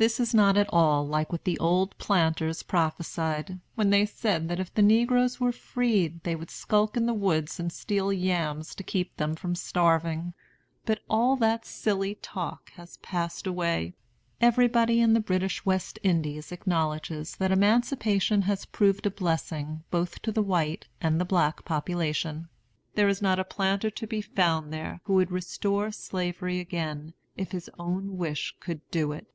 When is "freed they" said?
5.50-6.36